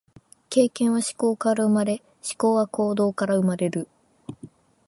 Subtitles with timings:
[0.49, 1.93] 経験は思考から生まれ、
[2.23, 3.87] 思考は行動から生まれる。